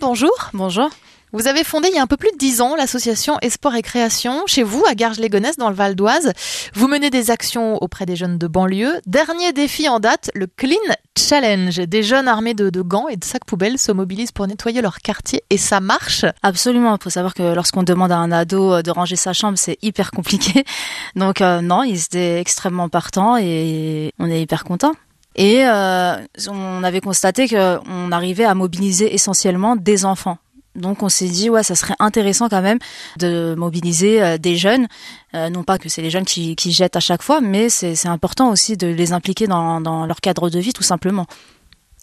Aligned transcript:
Bonjour. 0.00 0.30
Bonjour. 0.54 0.88
Vous 1.32 1.46
avez 1.46 1.62
fondé 1.62 1.88
il 1.90 1.94
y 1.94 1.98
a 1.98 2.02
un 2.02 2.06
peu 2.06 2.16
plus 2.16 2.32
de 2.32 2.38
dix 2.38 2.62
ans 2.62 2.74
l'association 2.74 3.38
Esport 3.42 3.74
et 3.74 3.82
Création 3.82 4.46
chez 4.46 4.62
vous 4.62 4.82
à 4.88 4.94
Garges-les-Gonesse 4.94 5.58
dans 5.58 5.68
le 5.68 5.74
Val 5.74 5.94
d'Oise. 5.94 6.32
Vous 6.74 6.88
menez 6.88 7.10
des 7.10 7.30
actions 7.30 7.76
auprès 7.82 8.06
des 8.06 8.16
jeunes 8.16 8.38
de 8.38 8.46
banlieue. 8.46 9.00
Dernier 9.06 9.52
défi 9.52 9.88
en 9.90 10.00
date, 10.00 10.30
le 10.34 10.46
Clean 10.46 10.76
Challenge. 11.18 11.76
Des 11.80 12.02
jeunes 12.02 12.28
armés 12.28 12.54
de, 12.54 12.70
de 12.70 12.80
gants 12.80 13.08
et 13.08 13.16
de 13.16 13.24
sacs 13.24 13.44
poubelles 13.44 13.78
se 13.78 13.92
mobilisent 13.92 14.32
pour 14.32 14.46
nettoyer 14.46 14.80
leur 14.80 14.98
quartier 14.98 15.42
et 15.50 15.58
ça 15.58 15.80
marche? 15.80 16.24
Absolument. 16.42 16.96
Il 16.96 17.02
faut 17.02 17.10
savoir 17.10 17.34
que 17.34 17.54
lorsqu'on 17.54 17.82
demande 17.82 18.12
à 18.12 18.16
un 18.16 18.32
ado 18.32 18.80
de 18.80 18.90
ranger 18.90 19.16
sa 19.16 19.34
chambre, 19.34 19.58
c'est 19.58 19.76
hyper 19.82 20.12
compliqué. 20.12 20.64
Donc 21.16 21.42
euh, 21.42 21.60
non, 21.60 21.82
ils 21.82 22.04
étaient 22.04 22.40
extrêmement 22.40 22.88
partants 22.88 23.36
et 23.36 24.12
on 24.18 24.30
est 24.30 24.40
hyper 24.40 24.64
contents. 24.64 24.92
Et 25.36 25.66
euh, 25.66 26.16
on 26.48 26.84
avait 26.84 27.00
constaté 27.00 27.48
qu'on 27.48 28.12
arrivait 28.12 28.44
à 28.44 28.54
mobiliser 28.54 29.14
essentiellement 29.14 29.76
des 29.76 30.04
enfants. 30.04 30.38
Donc 30.74 31.02
on 31.02 31.10
s'est 31.10 31.28
dit 31.28 31.50
ouais 31.50 31.62
ça 31.62 31.74
serait 31.74 31.94
intéressant 31.98 32.48
quand 32.48 32.62
même 32.62 32.78
de 33.18 33.54
mobiliser 33.56 34.22
euh, 34.22 34.38
des 34.38 34.56
jeunes, 34.56 34.88
euh, 35.34 35.50
non 35.50 35.64
pas 35.64 35.76
que 35.76 35.90
c'est 35.90 36.00
les 36.00 36.08
jeunes 36.08 36.24
qui, 36.24 36.56
qui, 36.56 36.72
jettent 36.72 36.96
à 36.96 37.00
chaque 37.00 37.22
fois, 37.22 37.42
mais 37.42 37.68
c'est 37.68 38.06
important 38.06 38.50
aussi 38.50 38.78
de 38.78 38.86
les 38.86 39.12
impliquer 39.12 39.46
dans, 39.46 39.82
dans, 39.82 40.06
leur 40.06 40.22
cadre 40.22 40.48
de 40.48 40.58
vie 40.58 40.72
tout 40.72 40.82
simplement. 40.82 41.26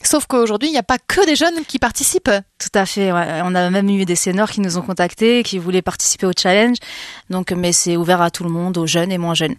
Sauf 0.04 0.28
qu'aujourd'hui 0.28 0.70
il 0.70 0.72
n'y 0.72 0.78
a 0.78 0.84
pas 0.84 1.00
que 1.00 1.26
des 1.26 1.36
jeunes 1.36 1.66
qui 1.68 1.80
participent. 1.80 2.32
Tout 2.60 2.70
à 2.78 2.86
fait. 2.86 3.12
Ouais. 3.12 3.42
On 3.44 3.56
a 3.56 3.70
même 3.72 3.90
eu 3.90 4.06
des 4.06 4.16
seniors 4.16 4.52
qui 4.52 4.62
nous 4.62 4.78
ont 4.78 4.82
contactés, 4.82 5.42
qui 5.42 5.58
voulaient 5.58 5.82
participer 5.82 6.28
au 6.28 6.32
challenge. 6.38 6.78
Donc 7.32 7.52
mais 7.52 7.72
c'est 7.72 7.98
ouvert 7.98 8.22
à 8.22 8.30
tout 8.30 8.44
le 8.44 8.52
monde, 8.52 8.78
aux 8.78 8.88
jeunes 8.88 9.12
et 9.12 9.18
moins 9.18 9.34
jeunes. 9.34 9.56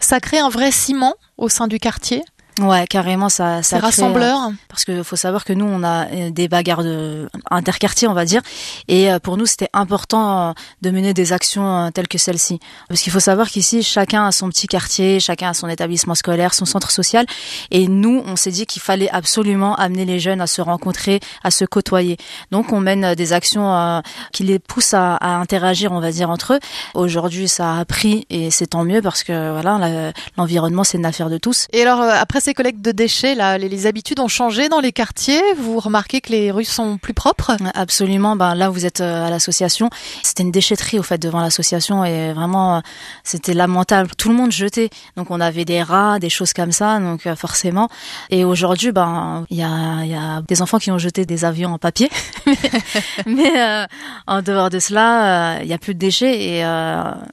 Ça 0.00 0.20
crée 0.20 0.38
un 0.38 0.48
vrai 0.48 0.72
ciment 0.72 1.14
au 1.36 1.48
sein 1.48 1.68
du 1.68 1.78
quartier? 1.78 2.24
Ouais, 2.60 2.86
carrément, 2.86 3.28
ça, 3.28 3.64
ça 3.64 3.80
rassembleur. 3.80 4.38
Euh, 4.38 4.52
parce 4.68 4.84
que 4.84 5.02
faut 5.02 5.16
savoir 5.16 5.44
que 5.44 5.52
nous, 5.52 5.64
on 5.64 5.82
a 5.82 6.06
euh, 6.06 6.30
des 6.30 6.46
bagarres 6.46 6.84
de 6.84 7.28
interquartiers, 7.50 8.06
on 8.06 8.14
va 8.14 8.24
dire, 8.24 8.42
et 8.86 9.10
euh, 9.10 9.18
pour 9.18 9.36
nous, 9.36 9.46
c'était 9.46 9.70
important 9.72 10.54
de 10.80 10.90
mener 10.90 11.14
des 11.14 11.32
actions 11.32 11.90
telles 11.92 12.06
que 12.06 12.18
celle-ci, 12.18 12.60
parce 12.88 13.00
qu'il 13.00 13.12
faut 13.12 13.20
savoir 13.20 13.48
qu'ici, 13.48 13.82
chacun 13.82 14.26
a 14.26 14.32
son 14.32 14.48
petit 14.48 14.68
quartier, 14.68 15.18
chacun 15.18 15.50
a 15.50 15.54
son 15.54 15.68
établissement 15.68 16.14
scolaire, 16.14 16.54
son 16.54 16.64
centre 16.64 16.92
social, 16.92 17.26
et 17.72 17.88
nous, 17.88 18.22
on 18.24 18.36
s'est 18.36 18.52
dit 18.52 18.66
qu'il 18.66 18.82
fallait 18.82 19.10
absolument 19.10 19.74
amener 19.74 20.04
les 20.04 20.20
jeunes 20.20 20.40
à 20.40 20.46
se 20.46 20.62
rencontrer, 20.62 21.18
à 21.42 21.50
se 21.50 21.64
côtoyer. 21.64 22.18
Donc, 22.52 22.72
on 22.72 22.78
mène 22.78 23.16
des 23.16 23.32
actions 23.32 24.02
qui 24.32 24.44
les 24.44 24.60
poussent 24.60 24.94
à, 24.94 25.16
à, 25.16 25.28
interagir, 25.36 25.90
on 25.90 26.00
va 26.00 26.12
dire, 26.12 26.30
entre 26.30 26.54
eux. 26.54 26.60
Aujourd'hui, 26.94 27.48
ça 27.48 27.78
a 27.78 27.84
pris, 27.84 28.26
et 28.30 28.52
c'est 28.52 28.68
tant 28.68 28.84
mieux 28.84 29.02
parce 29.02 29.24
que 29.24 29.50
voilà, 29.50 30.12
l'environnement, 30.36 30.84
c'est 30.84 30.98
une 30.98 31.06
affaire 31.06 31.30
de 31.30 31.38
tous. 31.38 31.66
Et 31.72 31.82
alors, 31.82 32.00
après 32.00 32.43
ces 32.44 32.52
collectes 32.52 32.82
de 32.82 32.92
déchets, 32.92 33.34
les, 33.58 33.86
habitudes 33.86 34.20
ont 34.20 34.28
changé 34.28 34.68
dans 34.68 34.80
les 34.80 34.92
quartiers? 34.92 35.40
Vous 35.56 35.80
remarquez 35.80 36.20
que 36.20 36.30
les 36.30 36.50
rues 36.50 36.66
sont 36.66 36.98
plus 36.98 37.14
propres? 37.14 37.56
Absolument. 37.72 38.36
Ben 38.36 38.54
là, 38.54 38.68
vous 38.68 38.84
êtes 38.84 39.00
euh, 39.00 39.26
à 39.26 39.30
l'association. 39.30 39.88
C'était 40.22 40.42
une 40.42 40.50
déchetterie 40.50 40.98
au 40.98 41.02
fait 41.02 41.16
devant 41.16 41.40
l'association 41.40 42.04
et 42.04 42.34
vraiment, 42.34 42.76
euh, 42.76 42.80
c'était 43.22 43.54
lamentable. 43.54 44.10
Tout 44.18 44.28
le 44.28 44.34
monde 44.34 44.52
jetait. 44.52 44.90
Donc 45.16 45.30
on 45.30 45.40
avait 45.40 45.64
des 45.64 45.82
rats, 45.82 46.18
des 46.18 46.28
choses 46.28 46.52
comme 46.52 46.70
ça. 46.70 47.00
Donc 47.00 47.26
euh, 47.26 47.34
forcément. 47.34 47.88
Et 48.28 48.44
aujourd'hui, 48.44 48.92
ben 48.92 49.46
il 49.48 49.56
y 49.56 49.62
a, 49.62 50.04
y 50.04 50.14
a 50.14 50.42
des 50.42 50.60
enfants 50.60 50.78
qui 50.78 50.90
ont 50.90 50.98
jeté 50.98 51.24
des 51.24 51.46
avions 51.46 51.72
en 51.72 51.78
papier. 51.78 52.10
Mais 53.26 53.86
en 54.26 54.42
dehors 54.42 54.70
de 54.70 54.78
cela, 54.78 55.60
il 55.62 55.68
y 55.68 55.72
a 55.72 55.78
plus 55.78 55.94
de 55.94 55.98
déchets 55.98 56.58
et 56.58 56.64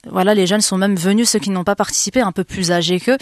voilà, 0.10 0.34
les 0.34 0.48
jeunes 0.48 0.62
sont 0.62 0.78
même 0.78 0.96
venus, 0.96 1.30
ceux 1.30 1.40
qui 1.40 1.50
n'ont 1.50 1.64
pas 1.64 1.76
participé, 1.76 2.22
un 2.22 2.32
peu 2.32 2.44
plus 2.44 2.72
âgés 2.72 3.00
qu'eux, 3.00 3.18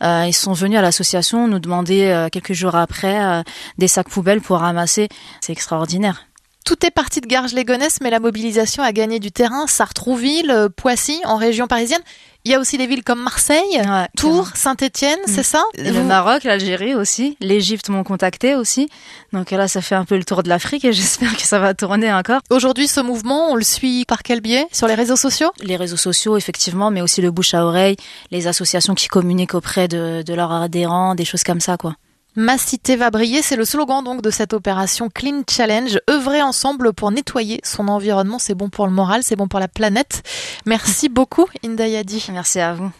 ils 0.00 0.32
sont 0.32 0.52
venus 0.52 0.78
à 0.78 0.82
l'association 0.82 1.48
nous 1.48 1.58
demander 1.58 2.06
euh, 2.06 2.28
quelques 2.28 2.52
jours 2.52 2.74
après 2.74 3.22
euh, 3.22 3.42
des 3.78 3.88
sacs 3.88 4.08
poubelles 4.08 4.40
pour 4.40 4.58
ramasser. 4.58 5.08
C'est 5.40 5.52
extraordinaire. 5.52 6.26
Tout 6.64 6.86
est 6.86 6.90
parti 6.90 7.20
de 7.20 7.26
Garges-les-Gonesse, 7.26 7.98
mais 8.00 8.08
la 8.08 8.20
mobilisation 8.20 8.82
a 8.82 8.90
gagné 8.92 9.20
du 9.20 9.30
terrain. 9.30 9.66
Sartrouville, 9.66 10.50
euh, 10.50 10.68
Poissy, 10.74 11.20
en 11.24 11.36
région 11.36 11.66
parisienne. 11.66 12.00
Il 12.46 12.52
y 12.52 12.54
a 12.54 12.60
aussi 12.60 12.78
des 12.78 12.86
villes 12.86 13.04
comme 13.04 13.22
Marseille, 13.22 13.82
Tours, 14.16 14.48
Saint-Étienne, 14.54 15.18
c'est 15.26 15.40
mm. 15.40 15.44
ça 15.44 15.64
Le 15.76 16.02
Maroc, 16.02 16.44
l'Algérie 16.44 16.94
aussi, 16.94 17.38
l'Égypte 17.40 17.88
m'ont 17.88 18.04
contacté 18.04 18.54
aussi. 18.54 18.88
Donc 19.32 19.50
là, 19.50 19.66
ça 19.66 19.80
fait 19.80 19.94
un 19.94 20.04
peu 20.04 20.16
le 20.16 20.24
tour 20.24 20.42
de 20.42 20.50
l'Afrique 20.50 20.84
et 20.84 20.92
j'espère 20.94 21.34
que 21.36 21.42
ça 21.42 21.58
va 21.58 21.72
tourner 21.72 22.12
encore. 22.12 22.40
Aujourd'hui, 22.50 22.86
ce 22.86 23.00
mouvement, 23.00 23.50
on 23.50 23.56
le 23.56 23.62
suit 23.62 24.04
par 24.06 24.22
quel 24.22 24.40
biais 24.40 24.66
Sur 24.72 24.88
les 24.88 24.94
réseaux 24.94 25.16
sociaux 25.16 25.50
Les 25.62 25.76
réseaux 25.76 25.96
sociaux, 25.96 26.36
effectivement, 26.36 26.90
mais 26.90 27.00
aussi 27.00 27.22
le 27.22 27.30
bouche 27.30 27.54
à 27.54 27.64
oreille, 27.64 27.96
les 28.30 28.46
associations 28.46 28.94
qui 28.94 29.08
communiquent 29.08 29.54
auprès 29.54 29.88
de, 29.88 30.22
de 30.22 30.34
leurs 30.34 30.52
adhérents, 30.52 31.14
des 31.14 31.24
choses 31.24 31.44
comme 31.44 31.60
ça, 31.60 31.76
quoi. 31.78 31.94
Ma 32.36 32.58
cité 32.58 32.96
va 32.96 33.10
briller, 33.10 33.42
c'est 33.42 33.56
le 33.56 33.64
slogan 33.64 34.02
donc 34.02 34.20
de 34.20 34.30
cette 34.30 34.54
opération 34.54 35.08
Clean 35.08 35.42
Challenge. 35.48 35.98
Œuvrer 36.10 36.42
ensemble 36.42 36.92
pour 36.92 37.10
nettoyer 37.10 37.60
son 37.62 37.88
environnement, 37.88 38.38
c'est 38.38 38.54
bon 38.54 38.70
pour 38.70 38.86
le 38.86 38.92
moral, 38.92 39.22
c'est 39.22 39.36
bon 39.36 39.48
pour 39.48 39.60
la 39.60 39.68
planète. 39.68 40.22
Merci 40.66 41.08
beaucoup 41.08 41.46
Indayadi. 41.64 42.26
Merci 42.32 42.60
à 42.60 42.74
vous. 42.74 42.90